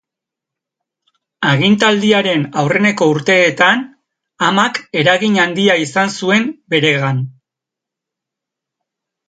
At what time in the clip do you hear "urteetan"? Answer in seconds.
3.17-3.85